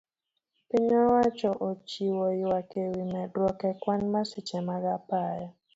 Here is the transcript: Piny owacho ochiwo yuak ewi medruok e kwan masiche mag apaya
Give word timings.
Piny 0.69 0.91
owacho 1.05 1.49
ochiwo 1.69 2.25
yuak 2.39 2.69
ewi 2.83 3.01
medruok 3.13 3.59
e 3.71 3.73
kwan 3.81 4.01
masiche 4.13 4.59
mag 4.67 4.83
apaya 4.97 5.47